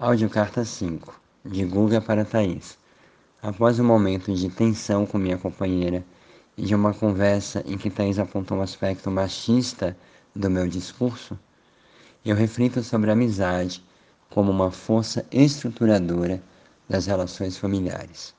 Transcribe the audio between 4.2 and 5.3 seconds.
de tensão com